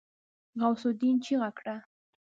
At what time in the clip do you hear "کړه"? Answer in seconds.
1.57-1.75